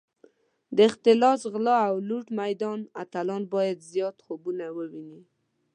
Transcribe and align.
د 0.75 0.77
اختلاس، 0.89 1.39
غلا 1.53 1.79
او 1.89 1.95
لوټ 2.09 2.27
میدان 2.41 2.79
اتلان 3.03 3.43
باید 3.53 3.77
زیات 3.91 4.17
خوبونه 4.25 4.65
وویني. 4.77 5.21